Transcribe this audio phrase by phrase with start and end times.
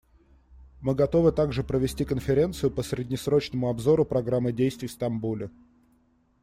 [0.81, 5.51] Мы готовы также провести конференцию по среднесрочному обзору Программы действий в Стамбуле.